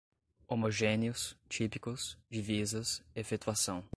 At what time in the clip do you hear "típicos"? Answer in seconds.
1.47-2.17